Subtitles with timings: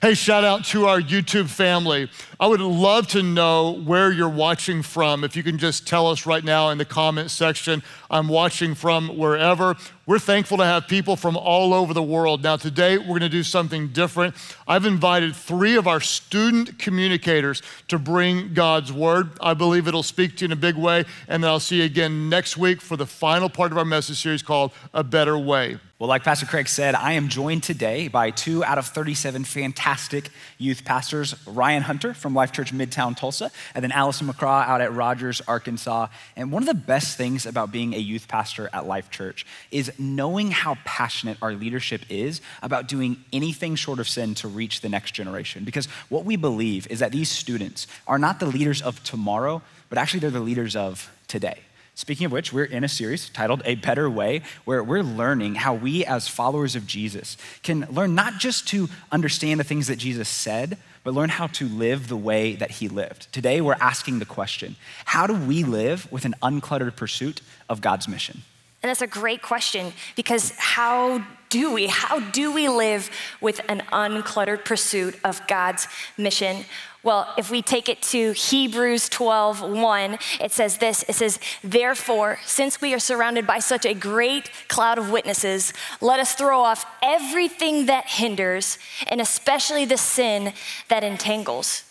[0.00, 2.08] Hey, shout out to our YouTube family.
[2.38, 5.24] I would love to know where you're watching from.
[5.24, 9.16] If you can just tell us right now in the comment section, I'm watching from
[9.16, 9.74] wherever.
[10.08, 12.42] We're thankful to have people from all over the world.
[12.42, 14.34] Now, today we're going to do something different.
[14.66, 19.32] I've invited three of our student communicators to bring God's word.
[19.38, 21.04] I believe it'll speak to you in a big way.
[21.28, 24.22] And then I'll see you again next week for the final part of our message
[24.22, 25.78] series called A Better Way.
[25.98, 30.30] Well, like Pastor Craig said, I am joined today by two out of 37 fantastic
[30.56, 34.94] youth pastors Ryan Hunter from Life Church Midtown Tulsa, and then Allison McCraw out at
[34.94, 36.06] Rogers, Arkansas.
[36.36, 39.90] And one of the best things about being a youth pastor at Life Church is
[39.98, 44.88] knowing how passionate our leadership is about doing anything short of sin to reach the
[44.88, 45.64] next generation.
[45.64, 49.98] Because what we believe is that these students are not the leaders of tomorrow, but
[49.98, 51.60] actually they're the leaders of today.
[51.98, 55.74] Speaking of which, we're in a series titled A Better Way, where we're learning how
[55.74, 60.28] we, as followers of Jesus, can learn not just to understand the things that Jesus
[60.28, 63.32] said, but learn how to live the way that he lived.
[63.32, 68.06] Today, we're asking the question how do we live with an uncluttered pursuit of God's
[68.06, 68.42] mission?
[68.82, 71.86] And that's a great question because how do we?
[71.86, 76.64] How do we live with an uncluttered pursuit of God's mission?
[77.02, 82.38] Well, if we take it to Hebrews 12, 1, it says this it says, Therefore,
[82.44, 86.84] since we are surrounded by such a great cloud of witnesses, let us throw off
[87.02, 90.52] everything that hinders, and especially the sin
[90.88, 91.84] that entangles.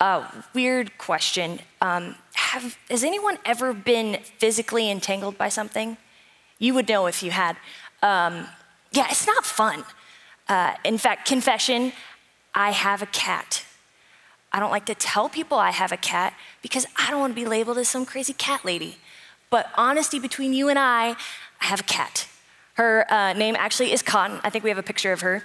[0.00, 1.60] Uh, weird question.
[1.80, 5.96] Um, have, has anyone ever been physically entangled by something?
[6.58, 7.56] You would know if you had.
[8.02, 8.46] Um,
[8.92, 9.84] yeah, it's not fun.
[10.48, 11.92] Uh, in fact, confession
[12.54, 13.64] I have a cat.
[14.52, 17.40] I don't like to tell people I have a cat because I don't want to
[17.40, 18.96] be labeled as some crazy cat lady.
[19.50, 21.16] But honesty between you and I,
[21.60, 22.26] I have a cat.
[22.74, 24.40] Her uh, name actually is Cotton.
[24.42, 25.42] I think we have a picture of her.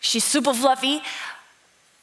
[0.00, 1.02] She's super fluffy.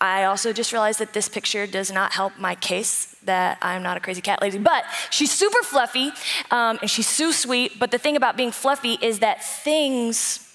[0.02, 3.98] I also just realized that this picture does not help my case that I'm not
[3.98, 6.12] a crazy cat lady, but she's super fluffy
[6.52, 7.80] um, and she's so sweet.
[7.80, 10.54] But the thing about being fluffy is that things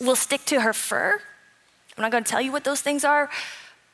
[0.00, 1.20] will stick to her fur.
[1.96, 3.30] I'm not gonna tell you what those things are,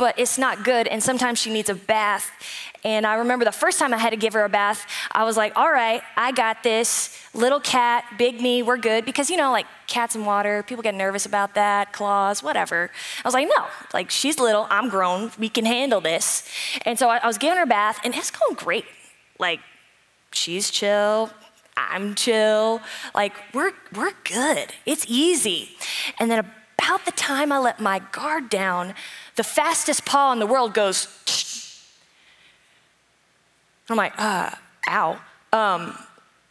[0.01, 0.89] but it's not good.
[0.89, 2.33] And sometimes she needs a bath.
[2.83, 5.37] And I remember the first time I had to give her a bath, I was
[5.37, 7.15] like, all right, I got this.
[7.35, 9.05] Little cat, big me, we're good.
[9.05, 12.91] Because, you know, like cats and water, people get nervous about that, claws, whatever.
[13.23, 16.49] I was like, no, like she's little, I'm grown, we can handle this.
[16.87, 18.87] And so I, I was giving her a bath, and it's going great.
[19.39, 19.61] Like,
[20.33, 21.29] she's chill,
[21.77, 22.81] I'm chill.
[23.15, 24.73] Like, we're, we're good.
[24.87, 25.77] It's easy.
[26.19, 26.51] And then
[26.81, 28.95] about the time I let my guard down,
[29.37, 31.09] the fastest paw in the world goes,
[33.89, 34.51] I'm like, uh,
[34.89, 35.21] ow.
[35.53, 35.99] Um,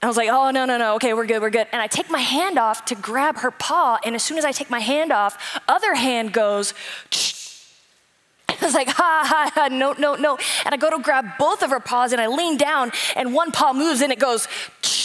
[0.01, 1.67] I was like, oh, no, no, no, okay, we're good, we're good.
[1.71, 4.51] And I take my hand off to grab her paw, and as soon as I
[4.51, 6.73] take my hand off, other hand goes,
[8.49, 10.37] I was like, ha, ha, ha, no, no, no.
[10.65, 13.51] And I go to grab both of her paws, and I lean down, and one
[13.51, 14.47] paw moves, and it goes,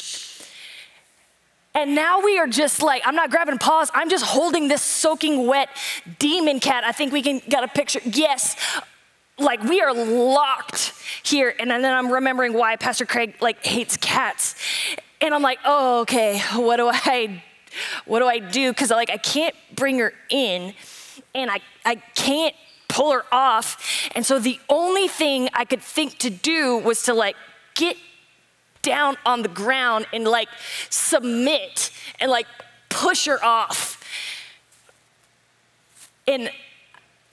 [1.75, 5.47] and now we are just like, I'm not grabbing paws, I'm just holding this soaking
[5.47, 5.69] wet
[6.19, 6.85] demon cat.
[6.85, 8.01] I think we can get a picture.
[8.05, 8.57] Yes,
[9.39, 10.93] like we are locked
[11.23, 11.55] here.
[11.59, 14.55] And then I'm remembering why Pastor Craig like hates cats.
[15.21, 17.43] And I'm like, oh, okay, what do I
[18.07, 18.71] what do I do?
[18.71, 20.75] Because like I can't bring her in
[21.35, 22.55] and I, I can't
[22.89, 24.09] pull her off.
[24.15, 27.37] And so the only thing I could think to do was to like
[27.75, 27.97] get
[28.85, 30.49] down on the ground and like
[30.91, 31.91] submit
[32.21, 32.47] and like
[32.89, 34.01] push her off.
[36.29, 36.51] And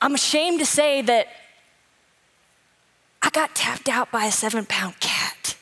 [0.01, 1.27] I'm ashamed to say that
[3.21, 5.55] I got tapped out by a seven pound cat.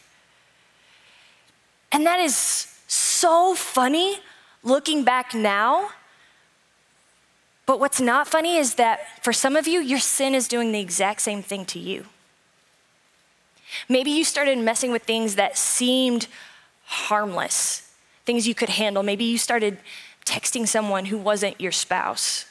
[1.92, 2.36] And that is
[2.88, 4.20] so funny
[4.64, 5.90] looking back now.
[7.66, 10.80] But what's not funny is that for some of you, your sin is doing the
[10.80, 12.06] exact same thing to you.
[13.88, 16.28] Maybe you started messing with things that seemed
[16.86, 17.92] harmless,
[18.26, 19.04] things you could handle.
[19.04, 19.78] Maybe you started
[20.26, 22.46] texting someone who wasn't your spouse,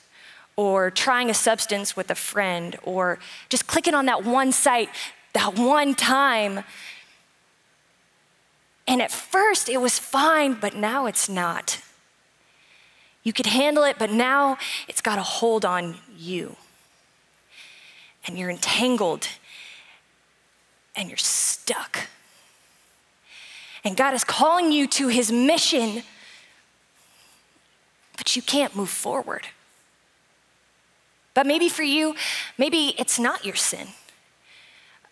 [0.56, 4.90] or trying a substance with a friend, or just clicking on that one site
[5.32, 6.64] that one time.
[8.86, 11.80] And at first it was fine, but now it's not.
[13.22, 14.56] You could handle it, but now
[14.88, 16.56] it's got a hold on you.
[18.26, 19.28] And you're entangled
[20.98, 22.08] and you're stuck.
[23.84, 26.02] And God is calling you to his mission,
[28.16, 29.46] but you can't move forward.
[31.34, 32.16] But maybe for you,
[32.58, 33.86] maybe it's not your sin.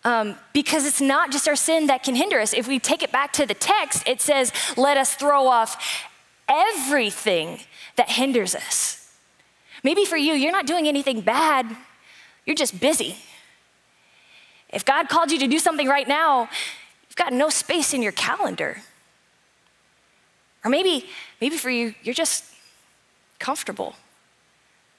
[0.03, 2.53] Um, because it's not just our sin that can hinder us.
[2.53, 6.05] If we take it back to the text, it says, let us throw off
[6.47, 7.59] everything
[7.95, 9.11] that hinders us.
[9.83, 11.65] Maybe for you, you're not doing anything bad,
[12.45, 13.17] you're just busy.
[14.69, 16.49] If God called you to do something right now,
[17.07, 18.77] you've got no space in your calendar.
[20.63, 21.05] Or maybe,
[21.39, 22.43] maybe for you, you're just
[23.39, 23.95] comfortable.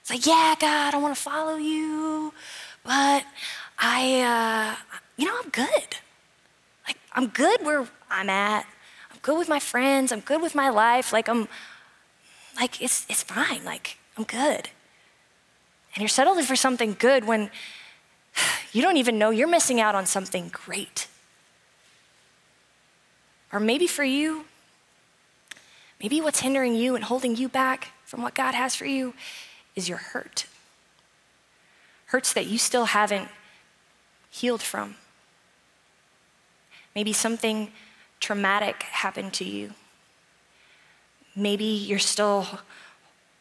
[0.00, 2.32] It's like, yeah, God, I want to follow you,
[2.82, 3.24] but
[3.78, 5.96] I, uh, you know, I'm good.
[6.86, 8.64] Like, I'm good where I'm at.
[9.12, 10.12] I'm good with my friends.
[10.12, 11.12] I'm good with my life.
[11.12, 11.48] Like, I'm,
[12.56, 13.64] like, it's, it's fine.
[13.64, 14.70] Like, I'm good.
[15.94, 17.50] And you're settling for something good when
[18.72, 21.08] you don't even know you're missing out on something great.
[23.52, 24.44] Or maybe for you,
[26.00, 29.14] maybe what's hindering you and holding you back from what God has for you
[29.74, 30.46] is your hurt.
[32.06, 33.28] Hurts that you still haven't
[34.30, 34.96] healed from.
[36.94, 37.70] Maybe something
[38.20, 39.72] traumatic happened to you.
[41.36, 42.46] Maybe you're still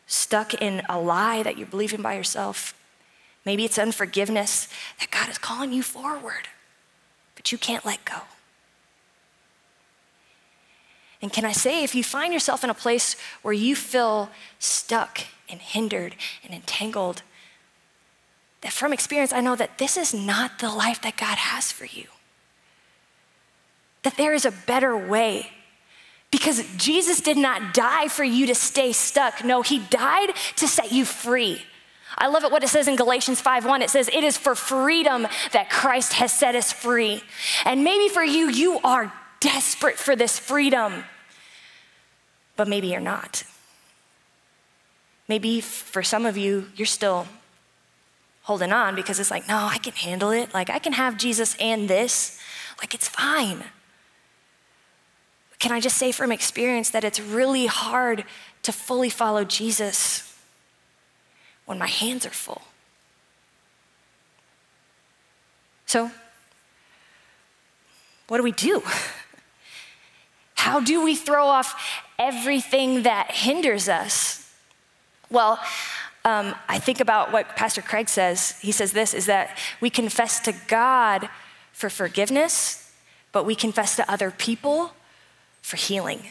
[0.06, 2.77] stuck in a lie that you're believing by yourself.
[3.48, 4.68] Maybe it's unforgiveness
[5.00, 6.50] that God is calling you forward,
[7.38, 8.24] but you can't let go.
[11.22, 14.30] And can I say, if you find yourself in a place where you feel
[14.60, 17.22] stuck and hindered and entangled,
[18.60, 21.86] that from experience, I know that this is not the life that God has for
[21.86, 22.08] you.
[24.04, 25.52] That there is a better way.
[26.32, 29.46] Because Jesus did not die for you to stay stuck.
[29.46, 31.62] No, he died to set you free.
[32.18, 33.82] I love it what it says in Galatians 5:1.
[33.82, 37.24] It says, "It is for freedom that Christ has set us free."
[37.64, 41.06] And maybe for you, you are desperate for this freedom.
[42.56, 43.44] But maybe you're not.
[45.28, 47.28] Maybe for some of you, you're still
[48.44, 50.54] holding on because it's like, no, I can handle it.
[50.54, 52.40] Like, I can have Jesus and this.
[52.80, 53.66] Like, it's fine.
[55.60, 58.24] Can I just say from experience that it's really hard
[58.64, 60.27] to fully follow Jesus
[61.68, 62.64] when my hands are full?
[65.86, 66.10] So,
[68.28, 68.82] what do we do?
[70.56, 74.52] How do we throw off everything that hinders us?
[75.30, 75.60] Well,
[76.26, 78.60] um, I think about what Pastor Craig says.
[78.60, 81.30] He says this is that we confess to God
[81.72, 82.92] for forgiveness,
[83.32, 84.92] but we confess to other people
[85.62, 86.24] for healing.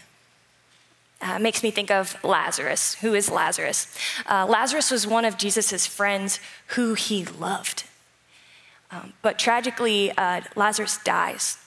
[1.21, 2.95] Uh, makes me think of Lazarus.
[2.97, 3.97] Who is Lazarus?
[4.27, 7.85] Uh, Lazarus was one of Jesus' friends who he loved.
[8.91, 11.59] Um, but tragically, uh, Lazarus dies.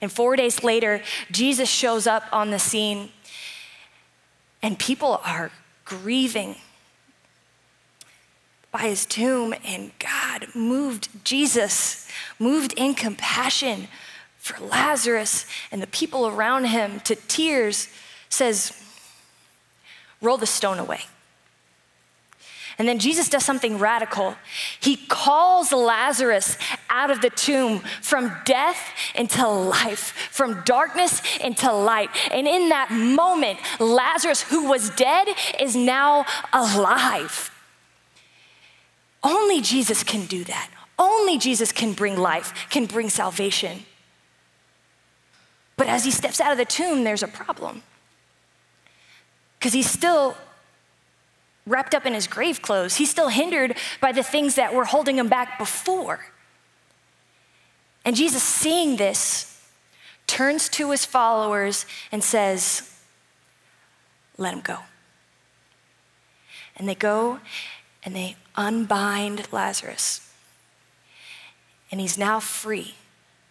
[0.00, 3.10] And four days later, Jesus shows up on the scene,
[4.62, 5.50] and people are
[5.84, 6.56] grieving
[8.70, 12.08] by his tomb, and God moved Jesus,
[12.38, 13.88] moved in compassion
[14.38, 17.88] for Lazarus and the people around him to tears,
[18.32, 18.72] says,
[20.20, 21.00] Roll the stone away.
[22.78, 24.34] And then Jesus does something radical.
[24.80, 26.56] He calls Lazarus
[26.88, 28.78] out of the tomb from death
[29.14, 32.08] into life, from darkness into light.
[32.30, 35.28] And in that moment, Lazarus, who was dead,
[35.60, 37.50] is now alive.
[39.22, 40.70] Only Jesus can do that.
[40.98, 43.84] Only Jesus can bring life, can bring salvation.
[45.76, 47.82] But as he steps out of the tomb, there's a problem.
[49.62, 50.36] Because he's still
[51.68, 52.96] wrapped up in his grave clothes.
[52.96, 56.18] He's still hindered by the things that were holding him back before.
[58.04, 59.64] And Jesus, seeing this,
[60.26, 62.92] turns to his followers and says,
[64.36, 64.78] Let him go.
[66.74, 67.38] And they go
[68.04, 70.28] and they unbind Lazarus.
[71.92, 72.96] And he's now free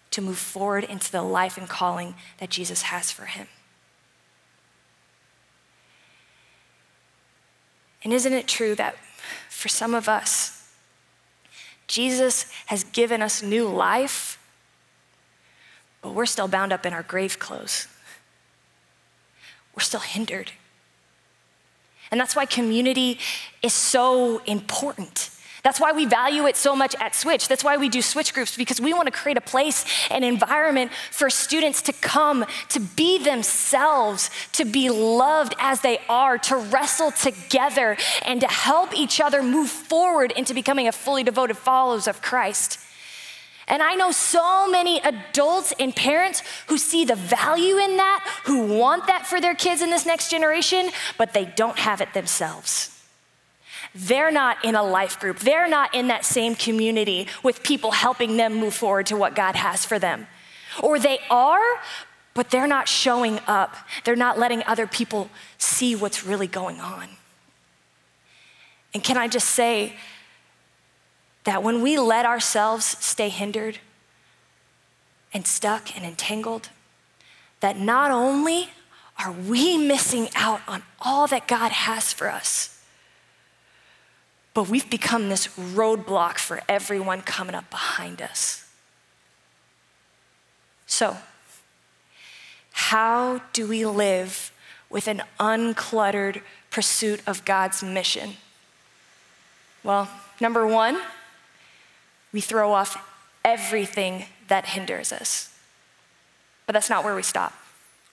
[0.10, 3.48] to move forward into the life and calling that Jesus has for him.
[8.04, 8.96] And isn't it true that
[9.50, 10.70] for some of us,
[11.88, 14.40] Jesus has given us new life,
[16.02, 17.88] but we're still bound up in our grave clothes?
[19.76, 20.52] We're still hindered.
[22.10, 23.20] And that's why community
[23.62, 25.30] is so important.
[25.64, 27.48] That's why we value it so much at Switch.
[27.48, 30.92] That's why we do Switch groups, because we want to create a place, an environment
[31.12, 37.12] for students to come, to be themselves, to be loved as they are, to wrestle
[37.12, 42.22] together, and to help each other move forward into becoming a fully devoted followers of
[42.22, 42.80] Christ.
[43.68, 48.78] And I know so many adults and parents who see the value in that, who
[48.78, 53.01] want that for their kids in this next generation, but they don't have it themselves.
[53.94, 55.40] They're not in a life group.
[55.40, 59.56] They're not in that same community with people helping them move forward to what God
[59.56, 60.28] has for them.
[60.82, 61.80] Or they are,
[62.34, 63.76] but they're not showing up.
[64.06, 67.10] They're not letting other people see what's really going on.
[68.94, 69.96] And can I just say
[71.44, 73.80] that when we let ourselves stay hindered
[75.34, 76.70] and stuck and entangled,
[77.60, 78.70] that not only
[79.18, 82.81] are we missing out on all that God has for us,
[84.54, 88.68] but we've become this roadblock for everyone coming up behind us.
[90.86, 91.18] So,
[92.74, 94.52] how do we live
[94.90, 98.32] with an uncluttered pursuit of God's mission?
[99.84, 101.00] Well, number one,
[102.34, 102.98] we throw off
[103.44, 105.54] everything that hinders us.
[106.66, 107.54] But that's not where we stop.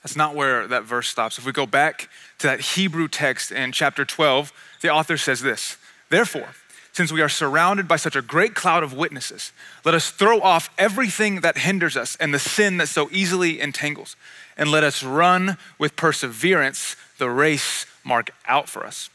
[0.02, 1.38] That's not where that verse stops.
[1.38, 5.76] If we go back to that Hebrew text in chapter 12, the author says this
[6.10, 6.48] Therefore,
[6.92, 9.52] since we are surrounded by such a great cloud of witnesses,
[9.84, 14.16] let us throw off everything that hinders us and the sin that so easily entangles,
[14.56, 19.10] and let us run with perseverance the race marked out for us.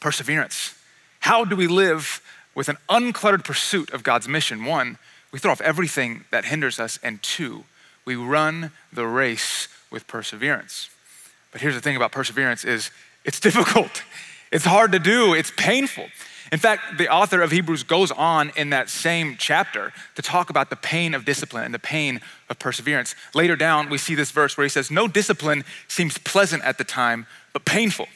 [0.00, 0.74] Perseverance.
[1.20, 2.20] How do we live
[2.54, 4.64] with an uncluttered pursuit of God's mission?
[4.64, 4.98] One,
[5.32, 7.64] we throw off everything that hinders us, and two,
[8.04, 10.90] we run the race with perseverance.
[11.52, 12.90] But here's the thing about perseverance is
[13.24, 14.02] it's difficult.
[14.54, 16.06] It's hard to do, it's painful.
[16.52, 20.70] In fact, the author of Hebrews goes on in that same chapter to talk about
[20.70, 23.16] the pain of discipline and the pain of perseverance.
[23.34, 26.84] Later down, we see this verse where he says, No discipline seems pleasant at the
[26.84, 28.06] time, but painful.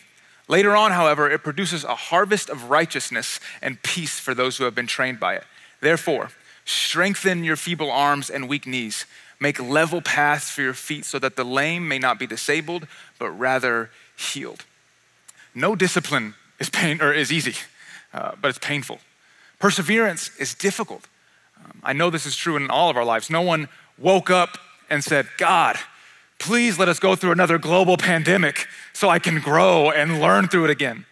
[0.46, 4.76] Later on, however, it produces a harvest of righteousness and peace for those who have
[4.76, 5.44] been trained by it.
[5.80, 6.30] Therefore,
[6.64, 9.06] strengthen your feeble arms and weak knees.
[9.40, 12.86] Make level paths for your feet so that the lame may not be disabled,
[13.18, 14.64] but rather healed.
[15.58, 17.54] No discipline is pain or is easy,
[18.14, 19.00] uh, but it's painful.
[19.58, 21.08] Perseverance is difficult.
[21.64, 23.28] Um, I know this is true in all of our lives.
[23.28, 25.76] No one woke up and said, God,
[26.38, 30.66] please let us go through another global pandemic so I can grow and learn through
[30.66, 31.04] it again.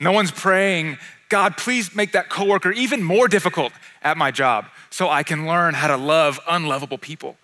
[0.00, 0.96] No one's praying,
[1.28, 5.74] God, please make that coworker even more difficult at my job so I can learn
[5.74, 7.36] how to love unlovable people.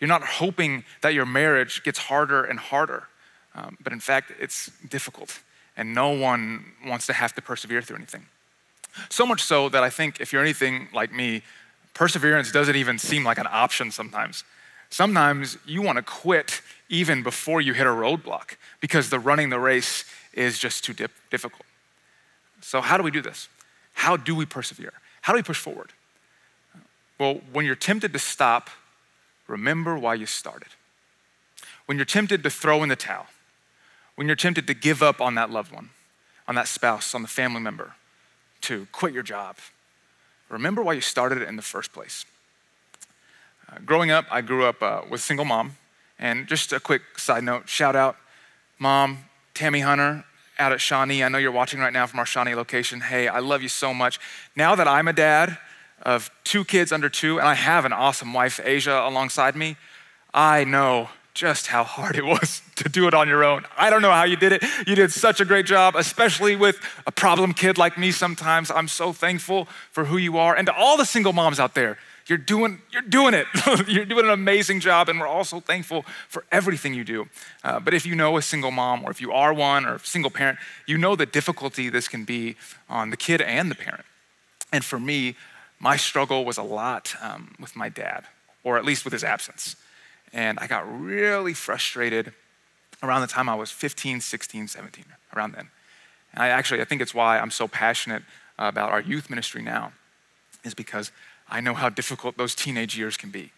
[0.00, 3.08] You're not hoping that your marriage gets harder and harder,
[3.54, 5.40] um, but in fact, it's difficult,
[5.78, 8.26] and no one wants to have to persevere through anything.
[9.08, 11.42] So much so that I think if you're anything like me,
[11.94, 14.42] perseverance doesn't even seem like an option sometimes.
[14.90, 19.60] Sometimes you want to quit even before you hit a roadblock because the running the
[19.60, 20.04] race
[20.34, 21.64] is just too dip- difficult.
[22.60, 23.48] So, how do we do this?
[23.92, 24.94] How do we persevere?
[25.22, 25.92] How do we push forward?
[27.20, 28.68] Well, when you're tempted to stop,
[29.46, 30.68] remember why you started.
[31.86, 33.26] When you're tempted to throw in the towel,
[34.18, 35.90] when you're tempted to give up on that loved one,
[36.48, 37.94] on that spouse, on the family member,
[38.60, 39.58] to quit your job,
[40.48, 42.24] remember why you started it in the first place.
[43.70, 45.76] Uh, growing up, I grew up uh, with a single mom.
[46.18, 48.16] And just a quick side note shout out,
[48.80, 49.18] mom,
[49.54, 50.24] Tammy Hunter,
[50.58, 51.22] out at Shawnee.
[51.22, 53.02] I know you're watching right now from our Shawnee location.
[53.02, 54.18] Hey, I love you so much.
[54.56, 55.58] Now that I'm a dad
[56.02, 59.76] of two kids under two, and I have an awesome wife, Asia, alongside me,
[60.34, 61.08] I know
[61.38, 63.64] just how hard it was to do it on your own.
[63.76, 64.64] I don't know how you did it.
[64.88, 68.72] You did such a great job, especially with a problem kid like me sometimes.
[68.72, 70.56] I'm so thankful for who you are.
[70.56, 73.46] And to all the single moms out there, you're doing, you're doing it.
[73.86, 77.28] you're doing an amazing job, and we're also thankful for everything you do.
[77.62, 80.00] Uh, but if you know a single mom, or if you are one, or a
[80.00, 82.56] single parent, you know the difficulty this can be
[82.88, 84.04] on the kid and the parent.
[84.72, 85.36] And for me,
[85.78, 88.24] my struggle was a lot um, with my dad,
[88.64, 89.76] or at least with his absence.
[90.32, 92.32] And I got really frustrated
[93.02, 95.04] around the time I was 15, 16, 17,
[95.34, 95.68] around then.
[96.32, 98.22] And I actually, I think it's why I'm so passionate
[98.58, 99.92] about our youth ministry now,
[100.64, 101.12] is because
[101.48, 103.52] I know how difficult those teenage years can be.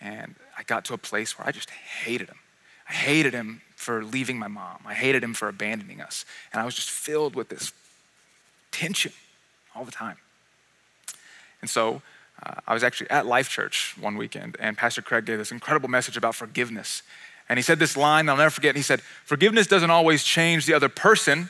[0.00, 2.38] And I got to a place where I just hated him.
[2.88, 4.78] I hated him for leaving my mom.
[4.86, 6.24] I hated him for abandoning us.
[6.52, 7.72] And I was just filled with this
[8.70, 9.12] tension
[9.74, 10.16] all the time.
[11.60, 12.02] And so
[12.42, 15.88] uh, I was actually at Life Church one weekend, and Pastor Craig gave this incredible
[15.88, 17.02] message about forgiveness.
[17.48, 18.76] And he said this line I'll never forget.
[18.76, 21.48] He said, Forgiveness doesn't always change the other person,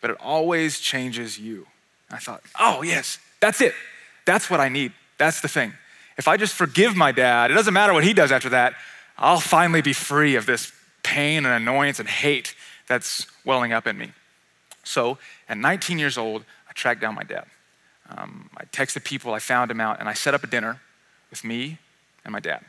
[0.00, 1.66] but it always changes you.
[2.08, 3.74] And I thought, oh, yes, that's it.
[4.24, 4.92] That's what I need.
[5.18, 5.72] That's the thing.
[6.16, 8.74] If I just forgive my dad, it doesn't matter what he does after that,
[9.16, 10.72] I'll finally be free of this
[11.02, 12.54] pain and annoyance and hate
[12.86, 14.12] that's welling up in me.
[14.84, 15.18] So
[15.48, 17.46] at 19 years old, I tracked down my dad.
[18.16, 20.80] Um, I texted people, I found him out, and I set up a dinner
[21.30, 21.78] with me
[22.24, 22.64] and my dad.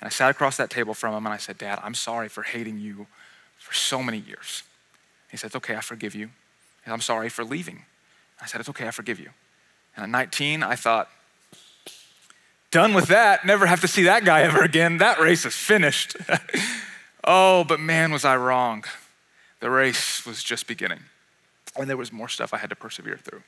[0.00, 2.42] And I sat across that table from him and I said, Dad, I'm sorry for
[2.42, 3.06] hating you
[3.56, 4.64] for so many years.
[5.30, 6.30] He said, It's okay, I forgive you.
[6.86, 7.84] I'm sorry for leaving.
[8.40, 9.30] I said, It's okay, I forgive you.
[9.96, 11.08] And at 19, I thought,
[12.72, 14.98] done with that, never have to see that guy ever again.
[14.98, 16.16] That race is finished.
[17.24, 18.84] oh, but man, was I wrong.
[19.60, 21.00] The race was just beginning.
[21.76, 23.42] and there was more stuff I had to persevere through.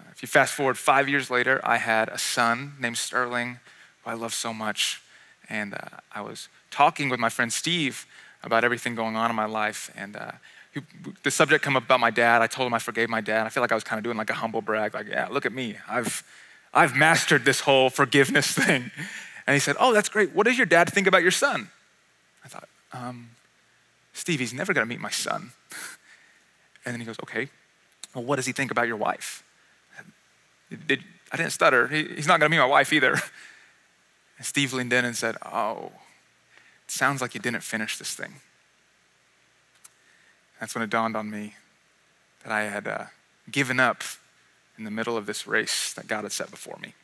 [0.00, 3.58] Uh, if you fast forward five years later, I had a son named Sterling,
[4.04, 5.02] who I love so much.
[5.48, 8.06] And uh, I was talking with my friend Steve
[8.42, 9.90] about everything going on in my life.
[9.96, 10.32] And uh,
[10.72, 10.80] he,
[11.22, 12.42] the subject come up about my dad.
[12.42, 13.46] I told him I forgave my dad.
[13.46, 15.44] I feel like I was kind of doing like a humble brag, like, yeah, look
[15.44, 15.76] at me.
[15.88, 16.22] I've,
[16.72, 18.90] I've mastered this whole forgiveness thing.
[19.46, 20.34] And he said, oh, that's great.
[20.34, 21.68] What does your dad think about your son?
[22.44, 23.30] I thought, um,
[24.12, 25.52] Steve, he's never going to meet my son.
[26.82, 27.50] And then he goes, okay,
[28.14, 29.44] well, what does he think about your wife?
[30.86, 31.88] Did, I didn't stutter.
[31.88, 33.16] He, he's not going to be my wife either.
[34.40, 35.92] And Steve leaned in and said, oh,
[36.86, 38.36] it sounds like you didn't finish this thing.
[40.58, 41.56] That's when it dawned on me
[42.42, 43.04] that I had uh,
[43.50, 44.02] given up
[44.78, 46.94] in the middle of this race that God had set before me.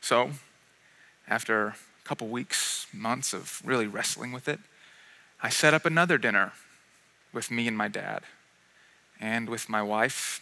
[0.00, 0.30] So,
[1.28, 4.58] after a couple weeks, months of really wrestling with it,
[5.40, 6.54] I set up another dinner
[7.32, 8.22] with me and my dad
[9.20, 10.40] and with my wife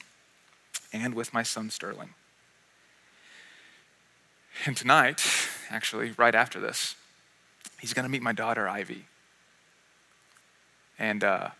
[0.93, 2.15] and with my son Sterling.
[4.65, 5.23] And tonight,
[5.71, 6.97] actually, right after this,
[7.81, 9.05] he's going to meet my daughter Ivy.
[10.99, 11.51] And uh,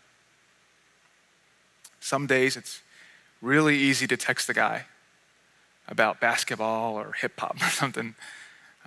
[1.99, 2.81] some days it's
[3.41, 4.85] really easy to text the guy
[5.87, 8.15] about basketball or hip hop or something.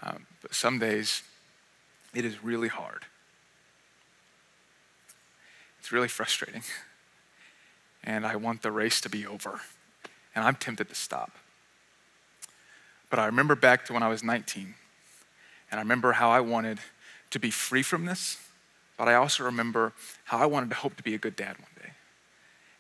[0.03, 1.23] Um, but some days
[2.15, 3.07] it is really hard.
[5.81, 6.63] It's really frustrating
[8.05, 9.61] and I want the race to be over.
[10.35, 11.33] And I'm tempted to stop.
[13.11, 14.75] But I remember back to when I was 19,
[15.71, 16.79] and I remember how I wanted
[17.31, 18.39] to be free from this,
[18.97, 19.93] but I also remember
[20.25, 21.93] how I wanted to hope to be a good dad one day.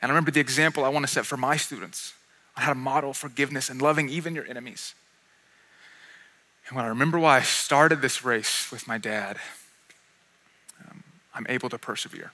[0.01, 2.15] And I remember the example I want to set for my students
[2.57, 4.95] on how to model forgiveness and loving even your enemies.
[6.69, 9.37] And when I remember why I started this race with my dad,
[10.89, 11.03] um,
[11.35, 12.33] I'm able to persevere.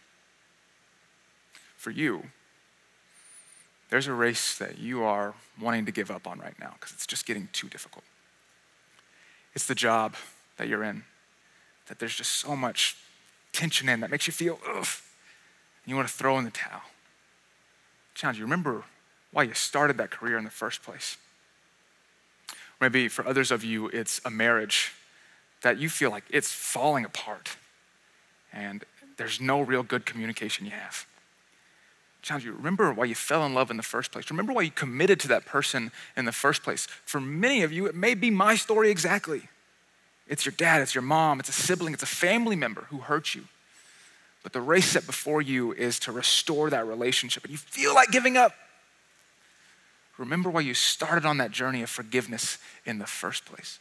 [1.77, 2.25] For you,
[3.91, 7.07] there's a race that you are wanting to give up on right now because it's
[7.07, 8.05] just getting too difficult.
[9.55, 10.15] It's the job
[10.57, 11.05] that you're in,
[11.87, 12.97] that there's just so much
[13.53, 16.83] tension in that makes you feel, ugh, and you want to throw in the towel.
[18.15, 18.85] Challenge you, remember
[19.33, 21.17] why you started that career in the first place.
[22.81, 24.93] Maybe for others of you, it's a marriage
[25.63, 27.57] that you feel like it's falling apart
[28.53, 28.85] and
[29.17, 31.07] there's no real good communication you have
[32.23, 34.31] challenge you remember why you fell in love in the first place.
[34.31, 36.87] Remember why you committed to that person in the first place.
[37.05, 39.43] For many of you, it may be my story exactly.
[40.27, 43.35] It's your dad, it's your mom, it's a sibling, it's a family member who hurt
[43.35, 43.45] you.
[44.43, 48.11] But the race set before you is to restore that relationship, and you feel like
[48.11, 48.53] giving up.
[50.19, 53.79] Remember why you started on that journey of forgiveness in the first place.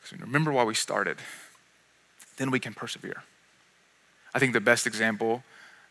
[0.00, 1.18] Because remember why we started,
[2.38, 3.22] then we can persevere.
[4.34, 5.42] I think the best example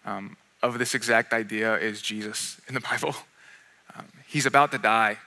[0.08, 3.16] um, of this exact idea is Jesus in the Bible.
[3.96, 5.18] Um, he's about to die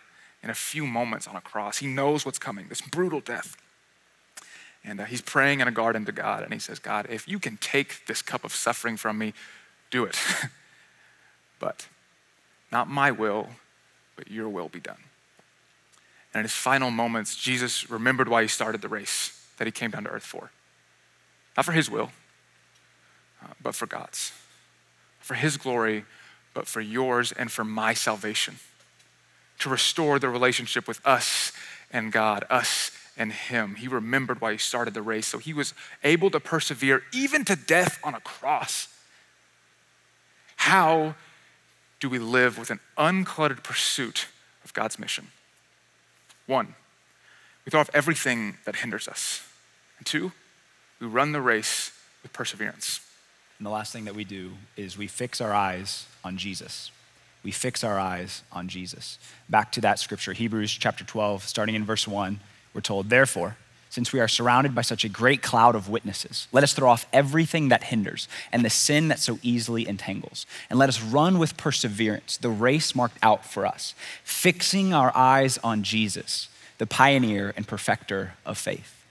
[0.42, 1.78] in a few moments on a cross.
[1.78, 3.56] He knows what's coming, this brutal death.
[4.82, 7.38] And uh, he's praying in a garden to God, and he says, God, if you
[7.38, 9.34] can take this cup of suffering from me,
[9.90, 10.16] do it.
[11.60, 11.86] but
[12.72, 13.48] not my will,
[14.16, 14.96] but your will be done.
[16.32, 19.90] And in his final moments, Jesus remembered why he started the race that he came
[19.90, 20.50] down to earth for.
[21.58, 22.10] Not for his will,
[23.44, 24.32] uh, but for God's
[25.30, 26.04] for His glory,
[26.54, 28.56] but for yours and for my salvation.
[29.60, 31.52] To restore the relationship with us
[31.92, 33.76] and God, us and Him.
[33.76, 37.54] He remembered why He started the race, so He was able to persevere even to
[37.54, 38.88] death on a cross.
[40.56, 41.14] How
[42.00, 44.26] do we live with an uncluttered pursuit
[44.64, 45.28] of God's mission?
[46.48, 46.74] One,
[47.64, 49.46] we throw off everything that hinders us.
[49.98, 50.32] And two,
[50.98, 51.92] we run the race
[52.24, 52.98] with perseverance.
[53.60, 56.90] And the last thing that we do is we fix our eyes on Jesus.
[57.42, 59.18] We fix our eyes on Jesus.
[59.50, 62.40] Back to that scripture, Hebrews chapter 12, starting in verse 1,
[62.72, 63.58] we're told, Therefore,
[63.90, 67.04] since we are surrounded by such a great cloud of witnesses, let us throw off
[67.12, 71.58] everything that hinders and the sin that so easily entangles, and let us run with
[71.58, 73.94] perseverance the race marked out for us,
[74.24, 79.04] fixing our eyes on Jesus, the pioneer and perfecter of faith.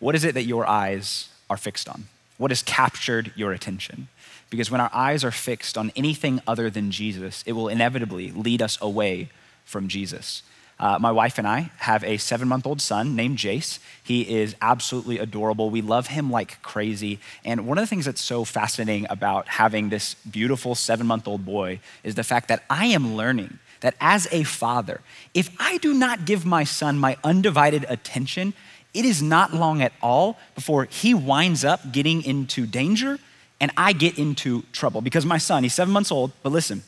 [0.00, 2.04] What is it that your eyes are fixed on?
[2.40, 4.08] What has captured your attention?
[4.48, 8.62] Because when our eyes are fixed on anything other than Jesus, it will inevitably lead
[8.62, 9.28] us away
[9.66, 10.42] from Jesus.
[10.78, 13.78] Uh, my wife and I have a seven month old son named Jace.
[14.02, 15.68] He is absolutely adorable.
[15.68, 17.18] We love him like crazy.
[17.44, 21.44] And one of the things that's so fascinating about having this beautiful seven month old
[21.44, 25.02] boy is the fact that I am learning that as a father,
[25.34, 28.54] if I do not give my son my undivided attention,
[28.92, 33.18] it is not long at all before he winds up getting into danger
[33.60, 36.82] and I get into trouble because my son, he's seven months old, but listen,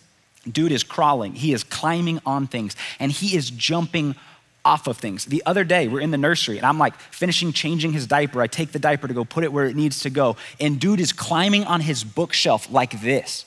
[0.50, 4.16] dude is crawling, he is climbing on things, and he is jumping
[4.64, 5.24] off of things.
[5.26, 8.40] The other day, we're in the nursery and I'm like finishing changing his diaper.
[8.40, 11.00] I take the diaper to go put it where it needs to go, and dude
[11.00, 13.44] is climbing on his bookshelf like this.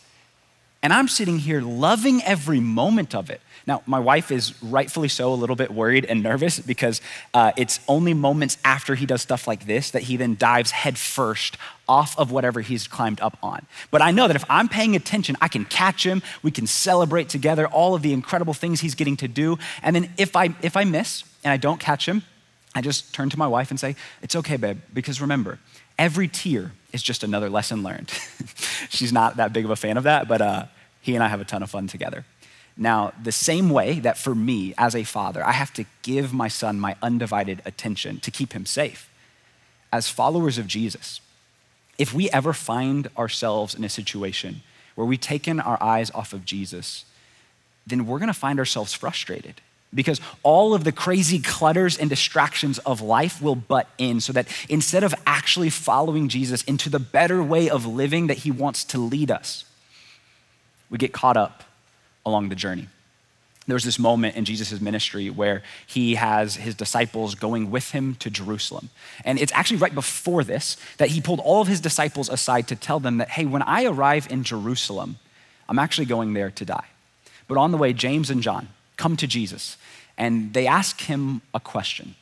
[0.85, 3.41] And I'm sitting here loving every moment of it.
[3.65, 7.01] Now, my wife is rightfully so a little bit worried and nervous because
[7.33, 11.57] uh, it's only moments after he does stuff like this that he then dives headfirst
[11.89, 13.65] off of whatever he's climbed up on.
[13.89, 17.29] But I know that if I'm paying attention, I can catch him, we can celebrate
[17.29, 19.57] together all of the incredible things he's getting to do.
[19.81, 22.21] And then if I, if I miss and I don't catch him,
[22.75, 25.57] I just turn to my wife and say, It's okay, babe, because remember,
[25.97, 28.11] every tear is just another lesson learned.
[28.89, 30.65] She's not that big of a fan of that, but uh,
[31.05, 32.25] he and I have a ton of fun together.
[32.75, 36.47] Now, the same way that for me as a father, I have to give my
[36.47, 39.07] son my undivided attention to keep him safe.
[39.93, 41.21] As followers of Jesus,
[41.99, 44.63] if we ever find ourselves in a situation
[44.95, 47.05] where we've taken our eyes off of Jesus,
[47.85, 49.61] then we're gonna find ourselves frustrated
[49.93, 54.47] because all of the crazy clutters and distractions of life will butt in so that
[54.67, 58.97] instead of actually following Jesus into the better way of living that he wants to
[58.97, 59.65] lead us,
[60.89, 61.63] we get caught up
[62.25, 62.87] along the journey.
[63.67, 68.15] There was this moment in Jesus' ministry where he has his disciples going with him
[68.15, 68.89] to Jerusalem.
[69.23, 72.75] And it's actually right before this that he pulled all of his disciples aside to
[72.75, 75.17] tell them that, hey, when I arrive in Jerusalem,
[75.67, 76.85] I'm actually going there to die.
[77.47, 79.77] But on the way, James and John come to Jesus
[80.17, 82.15] and they ask him a question.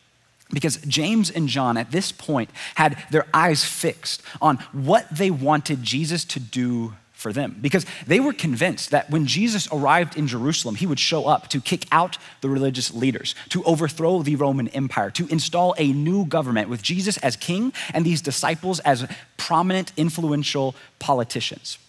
[0.52, 5.84] Because James and John at this point had their eyes fixed on what they wanted
[5.84, 6.94] Jesus to do
[7.24, 11.26] for them because they were convinced that when Jesus arrived in Jerusalem, he would show
[11.26, 15.92] up to kick out the religious leaders, to overthrow the Roman Empire, to install a
[15.94, 19.08] new government with Jesus as king and these disciples as
[19.38, 21.80] prominent, influential politicians.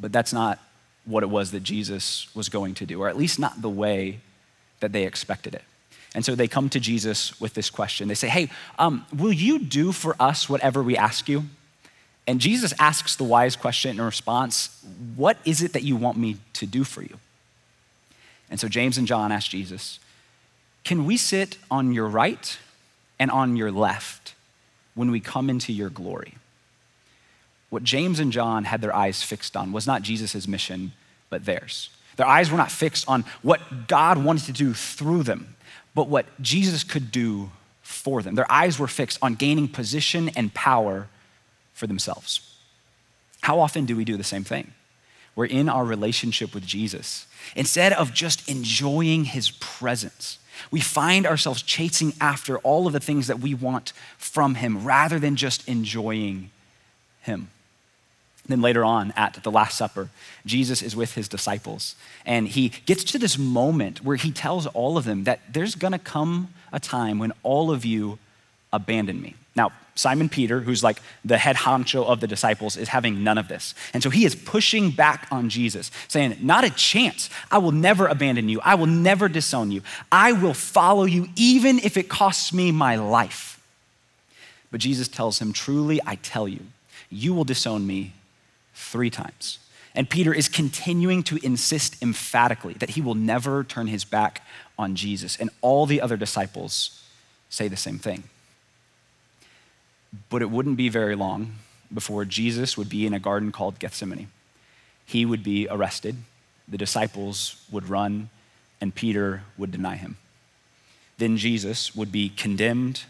[0.00, 0.58] But that's not
[1.04, 4.20] what it was that Jesus was going to do, or at least not the way
[4.80, 5.62] that they expected it.
[6.14, 8.08] And so they come to Jesus with this question.
[8.08, 11.44] They say, Hey, um, will you do for us whatever we ask you?
[12.30, 14.80] And Jesus asks the wise question in response
[15.16, 17.18] What is it that you want me to do for you?
[18.48, 19.98] And so James and John ask Jesus,
[20.84, 22.56] Can we sit on your right
[23.18, 24.36] and on your left
[24.94, 26.34] when we come into your glory?
[27.68, 30.92] What James and John had their eyes fixed on was not Jesus' mission,
[31.30, 31.90] but theirs.
[32.14, 35.56] Their eyes were not fixed on what God wanted to do through them,
[35.96, 37.50] but what Jesus could do
[37.82, 38.36] for them.
[38.36, 41.08] Their eyes were fixed on gaining position and power
[41.80, 42.40] for themselves.
[43.40, 44.72] How often do we do the same thing?
[45.34, 47.26] We're in our relationship with Jesus.
[47.56, 50.38] Instead of just enjoying his presence,
[50.70, 55.18] we find ourselves chasing after all of the things that we want from him rather
[55.18, 56.50] than just enjoying
[57.22, 57.48] him.
[58.46, 60.10] Then later on at the Last Supper,
[60.44, 61.94] Jesus is with his disciples,
[62.26, 65.98] and he gets to this moment where he tells all of them that there's gonna
[65.98, 68.18] come a time when all of you
[68.72, 69.34] abandon me.
[69.56, 73.48] Now, Simon Peter, who's like the head honcho of the disciples, is having none of
[73.48, 73.74] this.
[73.92, 77.28] And so he is pushing back on Jesus, saying, Not a chance.
[77.50, 78.60] I will never abandon you.
[78.62, 79.82] I will never disown you.
[80.10, 83.62] I will follow you, even if it costs me my life.
[84.70, 86.60] But Jesus tells him, Truly, I tell you,
[87.10, 88.14] you will disown me
[88.74, 89.58] three times.
[89.94, 94.46] And Peter is continuing to insist emphatically that he will never turn his back
[94.78, 95.36] on Jesus.
[95.36, 97.04] And all the other disciples
[97.50, 98.22] say the same thing.
[100.28, 101.54] But it wouldn't be very long
[101.92, 104.28] before Jesus would be in a garden called Gethsemane.
[105.04, 106.16] He would be arrested,
[106.68, 108.30] the disciples would run,
[108.80, 110.16] and Peter would deny him.
[111.18, 113.04] Then Jesus would be condemned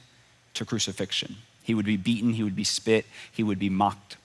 [0.55, 1.37] to crucifixion.
[1.63, 4.17] He would be beaten, he would be spit, he would be mocked.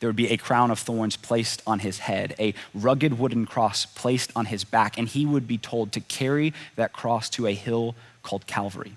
[0.00, 3.84] There would be a crown of thorns placed on his head, a rugged wooden cross
[3.84, 7.54] placed on his back, and he would be told to carry that cross to a
[7.54, 8.94] hill called Calvary.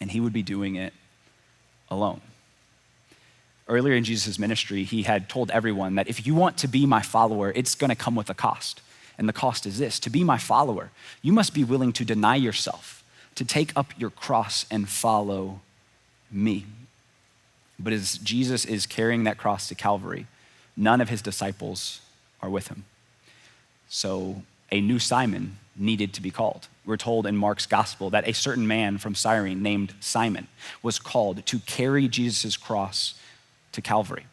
[0.00, 0.92] And he would be doing it
[1.92, 2.20] alone.
[3.68, 7.02] Earlier in Jesus' ministry, he had told everyone that if you want to be my
[7.02, 8.80] follower, it's going to come with a cost.
[9.18, 12.36] And the cost is this to be my follower, you must be willing to deny
[12.36, 15.60] yourself, to take up your cross and follow
[16.30, 16.66] me.
[17.78, 20.26] But as Jesus is carrying that cross to Calvary,
[20.76, 22.00] none of his disciples
[22.40, 22.84] are with him.
[23.88, 26.68] So a new Simon needed to be called.
[26.84, 30.48] We're told in Mark's gospel that a certain man from Cyrene named Simon
[30.82, 33.14] was called to carry Jesus' cross
[33.72, 34.26] to Calvary.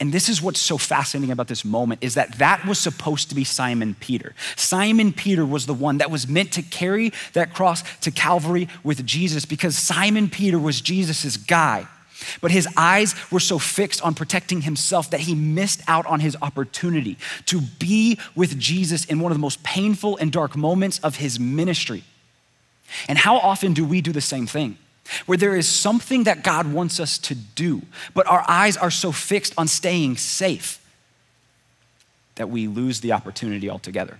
[0.00, 3.34] And this is what's so fascinating about this moment is that that was supposed to
[3.34, 4.34] be Simon Peter.
[4.56, 9.04] Simon Peter was the one that was meant to carry that cross to Calvary with
[9.04, 11.86] Jesus because Simon Peter was Jesus' guy.
[12.40, 16.36] But his eyes were so fixed on protecting himself that he missed out on his
[16.42, 21.16] opportunity to be with Jesus in one of the most painful and dark moments of
[21.16, 22.04] his ministry.
[23.08, 24.76] And how often do we do the same thing?
[25.26, 27.82] Where there is something that God wants us to do,
[28.14, 30.80] but our eyes are so fixed on staying safe
[32.36, 34.18] that we lose the opportunity altogether.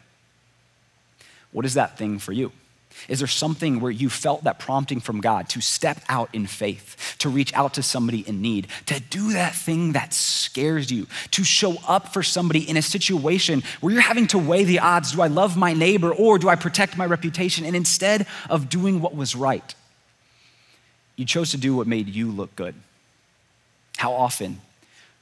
[1.52, 2.52] What is that thing for you?
[3.08, 7.16] Is there something where you felt that prompting from God to step out in faith,
[7.18, 11.44] to reach out to somebody in need, to do that thing that scares you, to
[11.44, 15.22] show up for somebody in a situation where you're having to weigh the odds do
[15.22, 17.64] I love my neighbor or do I protect my reputation?
[17.64, 19.74] And instead of doing what was right,
[21.16, 22.74] you chose to do what made you look good.
[23.96, 24.60] How often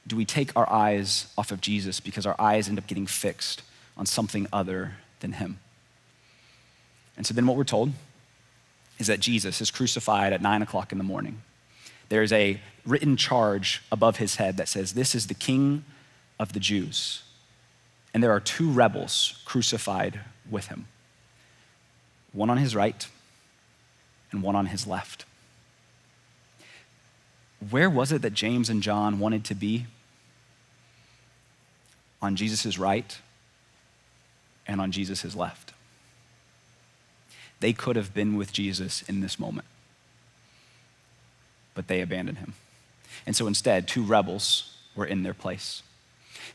[0.07, 3.61] do we take our eyes off of Jesus because our eyes end up getting fixed
[3.97, 5.59] on something other than Him?
[7.19, 7.91] And so then what we're told
[8.97, 11.41] is that Jesus is crucified at nine o'clock in the morning.
[12.07, 15.83] There's a written charge above his head that says, This is the King
[16.39, 17.23] of the Jews.
[18.13, 20.87] And there are two rebels crucified with him
[22.31, 23.05] one on his right
[24.31, 25.25] and one on his left.
[27.69, 29.87] Where was it that James and John wanted to be?
[32.21, 33.19] On Jesus' right
[34.65, 35.73] and on Jesus' left.
[37.59, 39.67] They could have been with Jesus in this moment,
[41.75, 42.53] but they abandoned him.
[43.25, 45.83] And so instead, two rebels were in their place.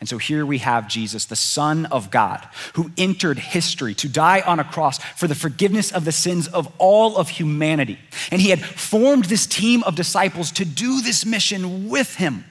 [0.01, 4.41] And so here we have Jesus, the Son of God, who entered history to die
[4.41, 7.99] on a cross for the forgiveness of the sins of all of humanity.
[8.31, 12.45] And he had formed this team of disciples to do this mission with him.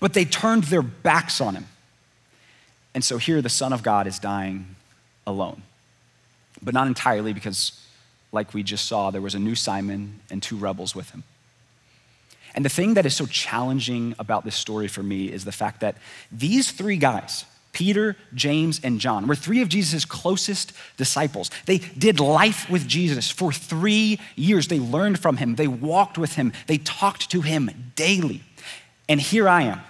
[0.00, 1.66] But they turned their backs on him.
[2.94, 4.76] And so here the Son of God is dying
[5.26, 5.62] alone
[6.62, 7.78] but not entirely because,
[8.30, 11.24] like we just saw, there was a new Simon and two rebels with him.
[12.54, 15.80] And the thing that is so challenging about this story for me is the fact
[15.80, 15.96] that
[16.30, 21.50] these three guys, Peter, James, and John, were three of Jesus' closest disciples.
[21.64, 24.68] They did life with Jesus for three years.
[24.68, 28.42] They learned from him, they walked with him, they talked to him daily.
[29.08, 29.80] And here I am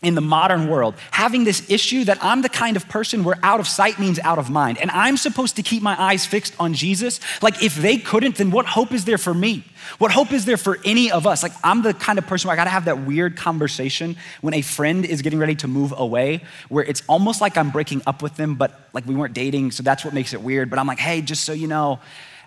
[0.00, 3.58] in the modern world, having this issue that I'm the kind of person where out
[3.58, 4.78] of sight means out of mind.
[4.78, 7.18] And I'm supposed to keep my eyes fixed on Jesus.
[7.42, 9.64] Like, if they couldn't, then what hope is there for me?
[9.98, 11.42] What hope is there for any of us?
[11.42, 14.62] Like, I'm the kind of person where I gotta have that weird conversation when a
[14.62, 18.36] friend is getting ready to move away, where it's almost like I'm breaking up with
[18.36, 20.70] them, but like we weren't dating, so that's what makes it weird.
[20.70, 21.98] But I'm like, hey, just so you know,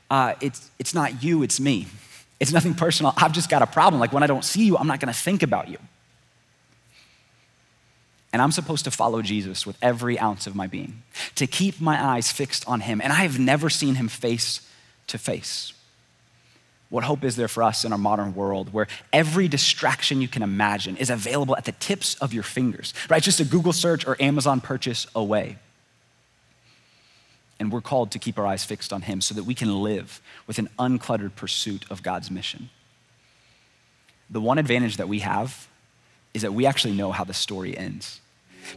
[0.10, 1.88] uh, it's, it's not you, it's me.
[2.40, 3.14] It's nothing personal.
[3.18, 4.00] I've just got a problem.
[4.00, 5.80] Like, when I don't see you, I'm not gonna think about you.
[8.34, 11.04] And I'm supposed to follow Jesus with every ounce of my being,
[11.36, 13.02] to keep my eyes fixed on him.
[13.02, 14.62] And I have never seen him face
[15.08, 15.74] to face.
[16.90, 20.44] What hope is there for us in our modern world where every distraction you can
[20.44, 23.24] imagine is available at the tips of your fingers, right?
[23.24, 25.58] Just a Google search or Amazon purchase away.
[27.60, 30.22] And we're called to keep our eyes fixed on him so that we can live
[30.48, 32.70] with an uncluttered pursuit of God's mission.
[34.30, 35.70] The one advantage that we have
[36.34, 38.22] is that we actually know how the story ends.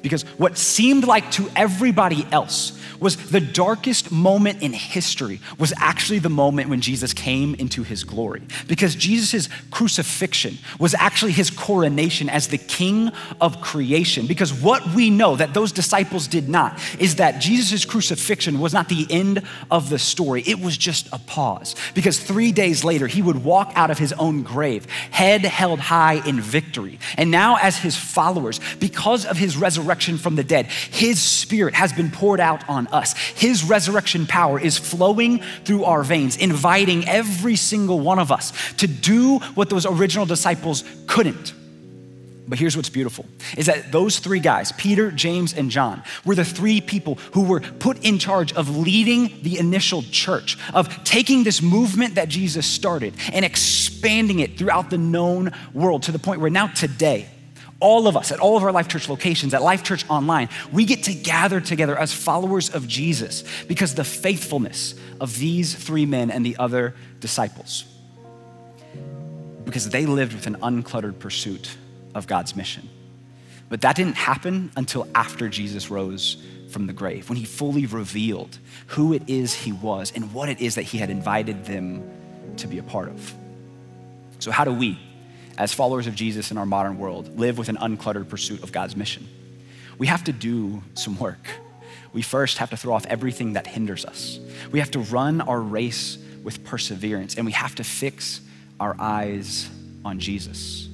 [0.02, 6.18] Because what seemed like to everybody else was the darkest moment in history was actually
[6.18, 8.42] the moment when Jesus came into his glory.
[8.66, 14.26] Because Jesus' crucifixion was actually his coronation as the king of creation.
[14.26, 18.88] Because what we know that those disciples did not is that Jesus' crucifixion was not
[18.88, 21.74] the end of the story, it was just a pause.
[21.94, 26.26] Because three days later, he would walk out of his own grave, head held high
[26.26, 26.98] in victory.
[27.16, 30.66] And now, as his followers, because of his resurrection, resurrection from the dead.
[30.66, 33.16] His spirit has been poured out on us.
[33.16, 38.86] His resurrection power is flowing through our veins, inviting every single one of us to
[38.86, 41.52] do what those original disciples couldn't.
[42.46, 43.24] But here's what's beautiful
[43.56, 47.60] is that those three guys, Peter, James, and John, were the three people who were
[47.60, 53.14] put in charge of leading the initial church, of taking this movement that Jesus started
[53.32, 57.28] and expanding it throughout the known world to the point where now today,
[57.84, 60.86] all of us at all of our Life Church locations, at Life Church Online, we
[60.86, 66.30] get to gather together as followers of Jesus because the faithfulness of these three men
[66.30, 67.84] and the other disciples.
[69.66, 71.76] Because they lived with an uncluttered pursuit
[72.14, 72.88] of God's mission.
[73.68, 78.58] But that didn't happen until after Jesus rose from the grave, when he fully revealed
[78.86, 82.02] who it is he was and what it is that he had invited them
[82.56, 83.34] to be a part of.
[84.38, 84.98] So, how do we
[85.58, 88.96] as followers of Jesus in our modern world, live with an uncluttered pursuit of God's
[88.96, 89.26] mission.
[89.98, 91.48] We have to do some work.
[92.12, 94.38] We first have to throw off everything that hinders us.
[94.70, 98.40] We have to run our race with perseverance, and we have to fix
[98.78, 99.68] our eyes
[100.04, 100.88] on Jesus.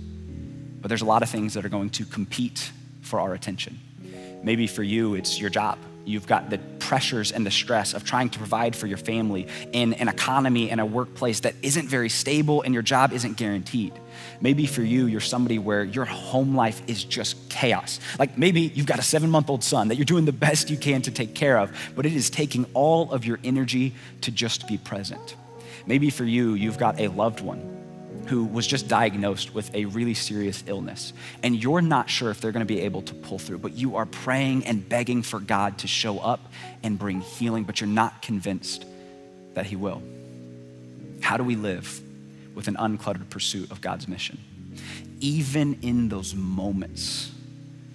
[0.80, 2.70] But there's a lot of things that are going to compete
[3.02, 3.78] for our attention.
[4.42, 5.78] Maybe for you, it's your job.
[6.06, 9.92] You've got the pressures and the stress of trying to provide for your family in
[9.94, 13.92] an economy and a workplace that isn't very stable and your job isn't guaranteed.
[14.40, 18.00] Maybe for you, you're somebody where your home life is just chaos.
[18.18, 20.78] Like maybe you've got a seven month old son that you're doing the best you
[20.78, 24.66] can to take care of, but it is taking all of your energy to just
[24.66, 25.36] be present.
[25.86, 27.76] Maybe for you, you've got a loved one
[28.26, 32.52] who was just diagnosed with a really serious illness, and you're not sure if they're
[32.52, 35.88] gonna be able to pull through, but you are praying and begging for God to
[35.88, 36.40] show up
[36.82, 38.84] and bring healing, but you're not convinced
[39.54, 40.02] that He will.
[41.20, 42.00] How do we live
[42.60, 44.38] with an uncluttered pursuit of God's mission?
[45.18, 47.32] Even in those moments,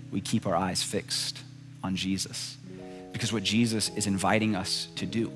[0.09, 1.43] we keep our eyes fixed
[1.83, 2.57] on Jesus.
[3.13, 5.31] Because what Jesus is inviting us to do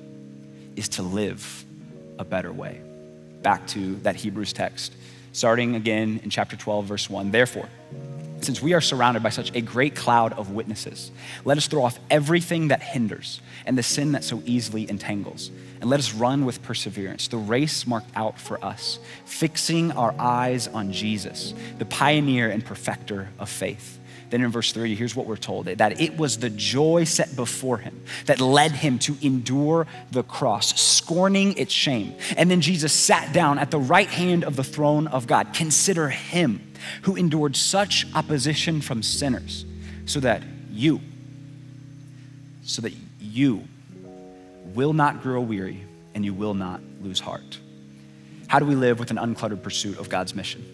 [0.74, 1.64] is to live
[2.18, 2.80] a better way
[3.40, 4.96] back to that Hebrews text,
[5.30, 7.30] starting again in chapter 12, verse 1.
[7.30, 7.68] Therefore,
[8.44, 11.10] since we are surrounded by such a great cloud of witnesses,
[11.44, 15.50] let us throw off everything that hinders and the sin that so easily entangles,
[15.80, 20.66] and let us run with perseverance the race marked out for us, fixing our eyes
[20.68, 23.99] on Jesus, the pioneer and perfecter of faith
[24.30, 27.78] then in verse 3, here's what we're told that it was the joy set before
[27.78, 32.14] him that led him to endure the cross, scorning its shame.
[32.36, 35.52] And then Jesus sat down at the right hand of the throne of God.
[35.52, 39.66] Consider him who endured such opposition from sinners,
[40.06, 41.00] so that you,
[42.62, 43.64] so that you
[44.74, 47.58] will not grow weary and you will not lose heart.
[48.46, 50.64] How do we live with an uncluttered pursuit of God's mission?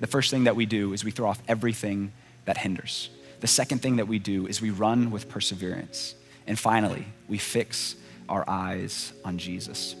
[0.00, 2.12] The first thing that we do is we throw off everything
[2.46, 3.10] that hinders.
[3.40, 6.14] The second thing that we do is we run with perseverance.
[6.46, 7.96] And finally, we fix
[8.28, 9.94] our eyes on Jesus.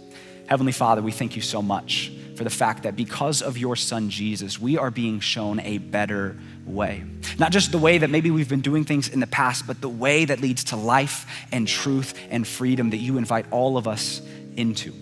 [0.46, 4.10] Heavenly Father, we thank you so much for the fact that because of your son
[4.10, 7.04] Jesus, we are being shown a better way.
[7.38, 9.88] Not just the way that maybe we've been doing things in the past, but the
[9.88, 14.22] way that leads to life and truth and freedom that you invite all of us
[14.56, 14.92] into.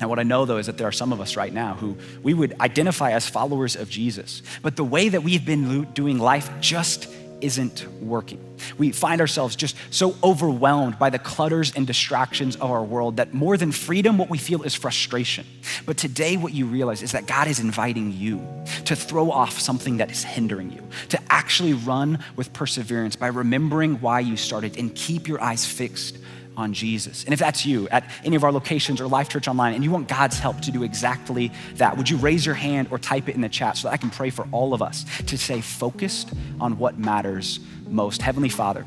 [0.00, 1.96] Now, what I know though is that there are some of us right now who
[2.22, 6.50] we would identify as followers of Jesus, but the way that we've been doing life
[6.60, 7.08] just
[7.40, 8.53] isn't working.
[8.78, 13.34] We find ourselves just so overwhelmed by the clutters and distractions of our world that
[13.34, 15.46] more than freedom, what we feel is frustration.
[15.86, 18.46] But today, what you realize is that God is inviting you
[18.84, 24.00] to throw off something that is hindering you, to actually run with perseverance by remembering
[24.00, 26.18] why you started and keep your eyes fixed
[26.56, 27.24] on Jesus.
[27.24, 29.90] And if that's you at any of our locations or Life Church Online and you
[29.90, 33.34] want God's help to do exactly that, would you raise your hand or type it
[33.34, 36.32] in the chat so that I can pray for all of us to stay focused
[36.60, 37.60] on what matters
[37.94, 38.20] most?
[38.20, 38.84] Heavenly Father,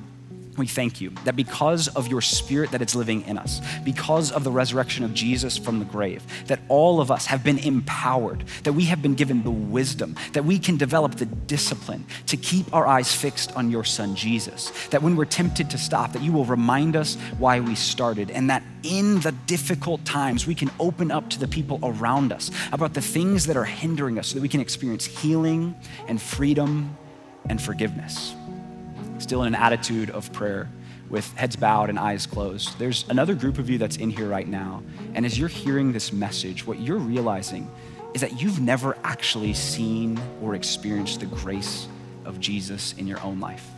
[0.57, 4.43] we thank you that because of your spirit that is living in us, because of
[4.43, 8.73] the resurrection of Jesus from the grave, that all of us have been empowered, that
[8.73, 12.87] we have been given the wisdom, that we can develop the discipline to keep our
[12.87, 16.45] eyes fixed on your son Jesus, that when we're tempted to stop, that you will
[16.45, 21.29] remind us why we started, and that in the difficult times, we can open up
[21.29, 24.49] to the people around us about the things that are hindering us so that we
[24.49, 25.75] can experience healing
[26.07, 26.97] and freedom
[27.49, 28.33] and forgiveness
[29.19, 30.69] still in an attitude of prayer
[31.09, 32.77] with heads bowed and eyes closed.
[32.77, 34.83] There's another group of you that's in here right now.
[35.13, 37.69] And as you're hearing this message, what you're realizing
[38.13, 41.87] is that you've never actually seen or experienced the grace
[42.25, 43.69] of Jesus in your own life.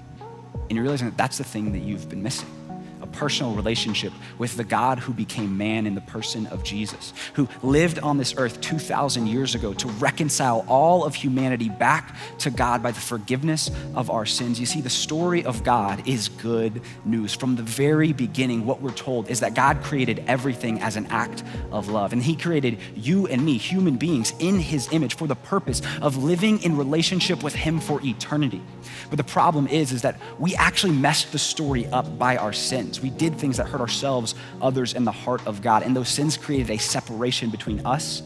[0.52, 2.49] And you're realizing that that's the thing that you've been missing
[3.12, 8.00] personal relationship with the God who became man in the person of Jesus, who lived
[8.00, 12.91] on this earth 2,000 years ago to reconcile all of humanity back to God by
[12.91, 14.60] the forgiveness of our sins.
[14.60, 17.34] You see, the story of God is good news.
[17.34, 21.43] From the very beginning, what we're told is that God created everything as an act
[21.72, 22.13] of love.
[22.13, 26.24] And He created you and me, human beings, in His image for the purpose of
[26.24, 28.62] living in relationship with Him for eternity.
[29.10, 32.99] But the problem is, is that we actually messed the story up by our sins.
[33.02, 35.84] We did things that hurt ourselves, others, and the heart of God.
[35.84, 38.24] And those sins created a separation between us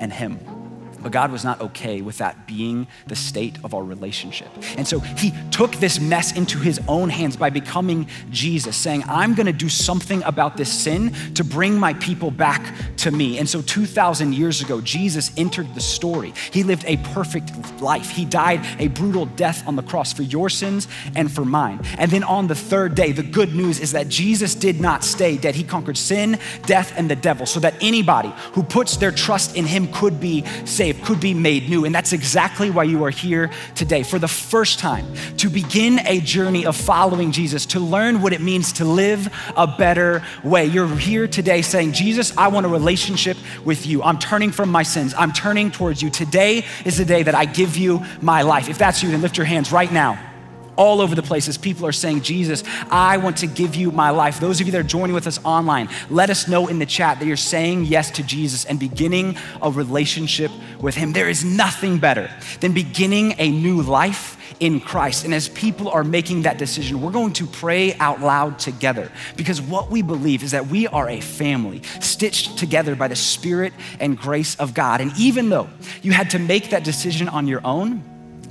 [0.00, 0.55] and Him.
[1.02, 4.48] But God was not okay with that being the state of our relationship.
[4.76, 9.34] And so he took this mess into his own hands by becoming Jesus, saying, I'm
[9.34, 13.38] gonna do something about this sin to bring my people back to me.
[13.38, 16.32] And so 2,000 years ago, Jesus entered the story.
[16.50, 18.10] He lived a perfect life.
[18.10, 21.80] He died a brutal death on the cross for your sins and for mine.
[21.98, 25.36] And then on the third day, the good news is that Jesus did not stay
[25.36, 25.54] dead.
[25.54, 29.66] He conquered sin, death, and the devil so that anybody who puts their trust in
[29.66, 31.84] him could be saved saved, could be made new.
[31.84, 35.06] And that's exactly why you are here today for the first time
[35.38, 39.66] to begin a journey of following Jesus, to learn what it means to live a
[39.66, 40.66] better way.
[40.66, 44.02] You're here today saying, Jesus, I want a relationship with you.
[44.02, 46.10] I'm turning from my sins, I'm turning towards you.
[46.10, 48.68] Today is the day that I give you my life.
[48.68, 50.35] If that's you, then lift your hands right now
[50.76, 54.10] all over the place as people are saying, Jesus, I want to give you my
[54.10, 54.40] life.
[54.40, 57.18] Those of you that are joining with us online, let us know in the chat
[57.18, 60.50] that you're saying yes to Jesus and beginning a relationship
[60.80, 61.12] with Him.
[61.12, 65.24] There is nothing better than beginning a new life in Christ.
[65.24, 69.60] And as people are making that decision, we're going to pray out loud together because
[69.60, 74.16] what we believe is that we are a family stitched together by the Spirit and
[74.16, 75.00] grace of God.
[75.00, 75.68] And even though
[76.02, 78.02] you had to make that decision on your own,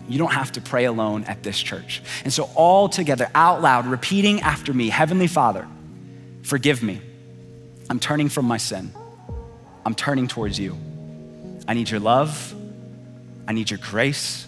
[0.08, 2.01] you don't have to pray alone at this church.
[2.24, 5.68] And so, all together, out loud, repeating after me Heavenly Father,
[6.43, 7.01] forgive me.
[7.89, 8.91] I'm turning from my sin.
[9.86, 10.78] I'm turning towards you.
[11.68, 12.53] I need your love.
[13.47, 14.47] I need your grace.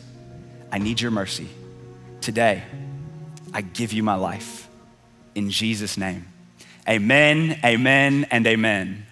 [0.72, 1.48] I need your mercy.
[2.22, 2.64] Today,
[3.54, 4.68] I give you my life.
[5.36, 6.28] In Jesus' name.
[6.88, 9.07] Amen, amen, and amen.